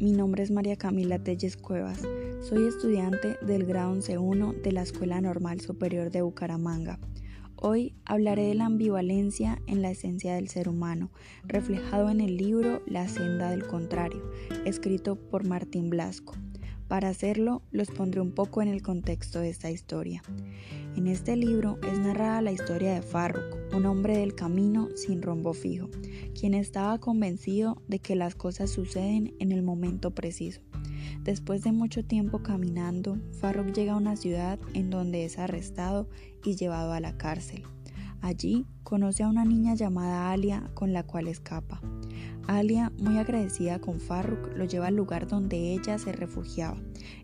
mi 0.00 0.12
nombre 0.12 0.42
es 0.42 0.50
María 0.50 0.76
Camila 0.76 1.18
Telles 1.18 1.58
Cuevas. 1.58 2.00
Soy 2.40 2.66
estudiante 2.66 3.36
del 3.42 3.66
grado 3.66 3.94
11.1 3.94 4.62
de 4.62 4.72
la 4.72 4.80
Escuela 4.80 5.20
Normal 5.20 5.60
Superior 5.60 6.10
de 6.10 6.22
Bucaramanga. 6.22 6.98
Hoy 7.56 7.94
hablaré 8.06 8.44
de 8.44 8.54
la 8.54 8.64
ambivalencia 8.64 9.60
en 9.66 9.82
la 9.82 9.90
esencia 9.90 10.34
del 10.34 10.48
ser 10.48 10.66
humano, 10.66 11.10
reflejado 11.42 12.08
en 12.08 12.22
el 12.22 12.38
libro 12.38 12.80
La 12.86 13.06
senda 13.06 13.50
del 13.50 13.66
contrario, 13.66 14.22
escrito 14.64 15.16
por 15.16 15.46
Martín 15.46 15.90
Blasco. 15.90 16.32
Para 16.88 17.08
hacerlo, 17.08 17.62
los 17.70 17.90
pondré 17.90 18.20
un 18.20 18.32
poco 18.32 18.60
en 18.62 18.68
el 18.68 18.82
contexto 18.82 19.40
de 19.40 19.48
esta 19.48 19.70
historia. 19.70 20.22
En 20.96 21.06
este 21.06 21.34
libro 21.34 21.78
es 21.82 21.98
narrada 21.98 22.42
la 22.42 22.52
historia 22.52 22.94
de 22.94 23.02
Farruk, 23.02 23.74
un 23.74 23.86
hombre 23.86 24.18
del 24.18 24.34
camino 24.34 24.88
sin 24.94 25.22
rumbo 25.22 25.54
fijo, 25.54 25.88
quien 26.38 26.54
estaba 26.54 26.98
convencido 26.98 27.82
de 27.88 27.98
que 27.98 28.14
las 28.14 28.34
cosas 28.34 28.70
suceden 28.70 29.34
en 29.38 29.50
el 29.50 29.62
momento 29.62 30.12
preciso. 30.12 30.60
Después 31.22 31.62
de 31.62 31.72
mucho 31.72 32.04
tiempo 32.04 32.42
caminando, 32.42 33.18
Farruk 33.40 33.72
llega 33.72 33.94
a 33.94 33.98
una 33.98 34.16
ciudad 34.16 34.58
en 34.74 34.90
donde 34.90 35.24
es 35.24 35.38
arrestado 35.38 36.08
y 36.44 36.56
llevado 36.56 36.92
a 36.92 37.00
la 37.00 37.16
cárcel. 37.16 37.62
Allí 38.20 38.66
conoce 38.82 39.22
a 39.22 39.28
una 39.28 39.44
niña 39.44 39.74
llamada 39.74 40.30
Alia 40.30 40.70
con 40.74 40.92
la 40.92 41.02
cual 41.02 41.28
escapa. 41.28 41.80
Alia, 42.46 42.92
muy 42.98 43.18
agradecida 43.18 43.78
con 43.78 44.00
Farruk, 44.00 44.54
lo 44.56 44.64
lleva 44.64 44.88
al 44.88 44.96
lugar 44.96 45.26
donde 45.26 45.72
ella 45.72 45.98
se 45.98 46.12
refugiaba, 46.12 46.76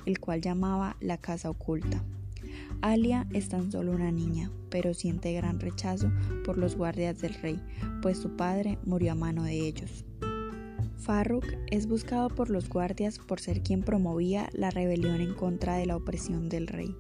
el 0.07 0.19
cual 0.19 0.41
llamaba 0.41 0.97
la 1.01 1.19
casa 1.19 1.51
oculta. 1.51 2.03
Alia 2.81 3.27
es 3.33 3.49
tan 3.49 3.71
solo 3.71 3.93
una 3.93 4.11
niña, 4.11 4.51
pero 4.71 4.95
siente 4.95 5.33
gran 5.35 5.61
rechazo 5.61 6.11
por 6.45 6.57
los 6.57 6.77
guardias 6.77 7.19
del 7.19 7.35
rey, 7.35 7.61
pues 8.01 8.19
su 8.19 8.37
padre 8.37 8.79
murió 8.85 9.13
a 9.13 9.15
mano 9.17 9.45
de 9.45 9.67
ellos. 9.67 10.05
Farruk 11.01 11.47
es 11.71 11.87
buscado 11.87 12.29
por 12.29 12.51
los 12.51 12.69
guardias 12.69 13.19
por 13.19 13.41
ser 13.41 13.63
quien 13.63 13.83
promovía 13.83 14.51
la 14.53 14.71
rebelión 14.71 15.23
en 15.23 15.35
contra 15.35 15.77
de 15.77 15.87
la 15.87 15.97
opresión 15.97 16.51
del 16.51 16.67
rey. 16.67 16.95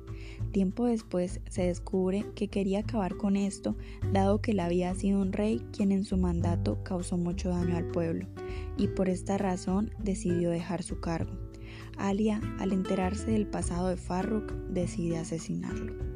Tiempo 0.52 0.86
después 0.86 1.40
se 1.50 1.66
descubre 1.66 2.24
que 2.34 2.48
quería 2.48 2.80
acabar 2.80 3.18
con 3.18 3.36
esto, 3.36 3.76
dado 4.10 4.40
que 4.40 4.52
él 4.52 4.60
había 4.60 4.94
sido 4.94 5.20
un 5.20 5.32
rey 5.32 5.60
quien 5.72 5.92
en 5.92 6.04
su 6.04 6.16
mandato 6.16 6.82
causó 6.82 7.18
mucho 7.18 7.50
daño 7.50 7.76
al 7.76 7.88
pueblo, 7.88 8.26
y 8.78 8.88
por 8.88 9.10
esta 9.10 9.36
razón 9.36 9.92
decidió 10.02 10.50
dejar 10.50 10.82
su 10.82 11.00
cargo. 11.00 11.32
Alia, 11.98 12.40
al 12.58 12.72
enterarse 12.72 13.30
del 13.30 13.46
pasado 13.46 13.88
de 13.88 13.98
Farruk, 13.98 14.50
decide 14.70 15.18
asesinarlo. 15.18 16.09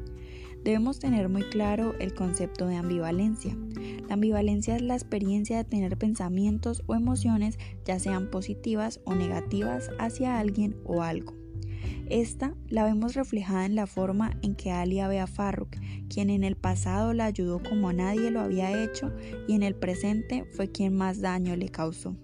Debemos 0.65 0.97
tener 0.97 1.29
muy 1.29 1.43
claro 1.43 1.93
el 1.99 2.15
concepto 2.15 2.65
de 2.65 2.75
ambivalencia. 2.75 3.55
La 4.07 4.15
ambivalencia 4.15 4.75
es 4.75 4.81
la 4.81 4.95
experiencia 4.95 5.57
de 5.57 5.63
tener 5.63 5.95
pensamientos 5.95 6.81
o 6.87 6.95
emociones, 6.95 7.59
ya 7.85 7.99
sean 7.99 8.31
positivas 8.31 8.99
o 9.05 9.13
negativas, 9.13 9.91
hacia 9.99 10.39
alguien 10.39 10.75
o 10.83 11.03
algo. 11.03 11.35
Esta 12.09 12.55
la 12.67 12.83
vemos 12.83 13.13
reflejada 13.13 13.67
en 13.67 13.75
la 13.75 13.85
forma 13.85 14.39
en 14.41 14.55
que 14.55 14.71
Alia 14.71 15.07
ve 15.07 15.19
a 15.19 15.27
Farruk, 15.27 15.75
quien 16.09 16.31
en 16.31 16.43
el 16.43 16.55
pasado 16.55 17.13
la 17.13 17.25
ayudó 17.25 17.61
como 17.61 17.93
nadie 17.93 18.31
lo 18.31 18.39
había 18.39 18.83
hecho 18.83 19.13
y 19.47 19.53
en 19.53 19.61
el 19.61 19.75
presente 19.75 20.45
fue 20.51 20.71
quien 20.71 20.97
más 20.97 21.21
daño 21.21 21.55
le 21.55 21.69
causó. 21.69 22.15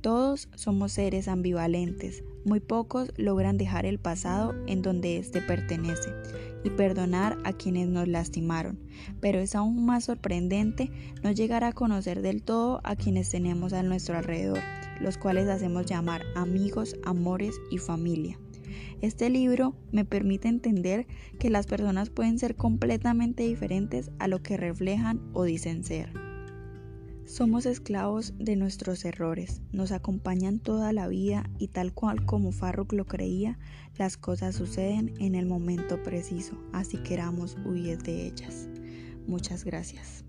Todos 0.00 0.48
somos 0.54 0.92
seres 0.92 1.26
ambivalentes, 1.28 2.22
muy 2.44 2.60
pocos 2.60 3.12
logran 3.16 3.58
dejar 3.58 3.86
el 3.86 3.98
pasado 3.98 4.54
en 4.66 4.82
donde 4.82 5.18
éste 5.18 5.40
pertenece 5.40 6.10
y 6.62 6.70
perdonar 6.70 7.38
a 7.44 7.52
quienes 7.52 7.88
nos 7.88 8.06
lastimaron, 8.06 8.78
pero 9.20 9.38
es 9.38 9.54
aún 9.54 9.84
más 9.84 10.04
sorprendente 10.04 10.90
no 11.22 11.32
llegar 11.32 11.64
a 11.64 11.72
conocer 11.72 12.22
del 12.22 12.42
todo 12.42 12.80
a 12.84 12.96
quienes 12.96 13.30
tenemos 13.30 13.72
a 13.72 13.82
nuestro 13.82 14.16
alrededor, 14.16 14.60
los 15.00 15.18
cuales 15.18 15.48
hacemos 15.48 15.86
llamar 15.86 16.22
amigos, 16.34 16.96
amores 17.04 17.56
y 17.70 17.78
familia. 17.78 18.38
Este 19.00 19.28
libro 19.30 19.74
me 19.92 20.04
permite 20.04 20.48
entender 20.48 21.06
que 21.38 21.50
las 21.50 21.66
personas 21.66 22.10
pueden 22.10 22.38
ser 22.38 22.56
completamente 22.56 23.42
diferentes 23.42 24.10
a 24.18 24.28
lo 24.28 24.42
que 24.42 24.56
reflejan 24.56 25.20
o 25.32 25.44
dicen 25.44 25.84
ser. 25.84 26.25
Somos 27.26 27.66
esclavos 27.66 28.34
de 28.38 28.54
nuestros 28.54 29.04
errores, 29.04 29.60
nos 29.72 29.90
acompañan 29.90 30.60
toda 30.60 30.92
la 30.92 31.08
vida 31.08 31.50
y 31.58 31.66
tal 31.68 31.92
cual 31.92 32.24
como 32.24 32.52
Farruk 32.52 32.92
lo 32.92 33.04
creía, 33.04 33.58
las 33.98 34.16
cosas 34.16 34.54
suceden 34.54 35.12
en 35.18 35.34
el 35.34 35.44
momento 35.44 36.00
preciso, 36.04 36.56
así 36.72 36.98
queramos 36.98 37.56
huir 37.64 38.00
de 38.00 38.28
ellas. 38.28 38.68
Muchas 39.26 39.64
gracias. 39.64 40.24